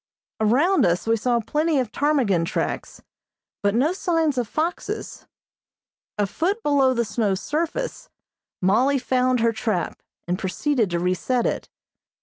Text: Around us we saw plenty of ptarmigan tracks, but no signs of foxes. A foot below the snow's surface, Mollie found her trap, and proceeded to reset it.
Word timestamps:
Around 0.39 0.83
us 0.83 1.05
we 1.05 1.15
saw 1.15 1.39
plenty 1.41 1.77
of 1.77 1.91
ptarmigan 1.91 2.43
tracks, 2.43 3.03
but 3.61 3.75
no 3.75 3.93
signs 3.93 4.39
of 4.39 4.47
foxes. 4.47 5.27
A 6.17 6.25
foot 6.25 6.63
below 6.63 6.95
the 6.95 7.05
snow's 7.05 7.39
surface, 7.39 8.09
Mollie 8.63 8.97
found 8.97 9.41
her 9.41 9.51
trap, 9.53 10.01
and 10.27 10.39
proceeded 10.39 10.89
to 10.89 10.99
reset 10.99 11.45
it. 11.45 11.69